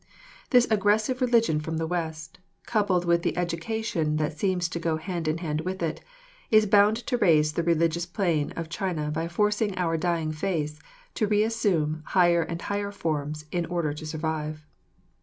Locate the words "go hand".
4.79-5.27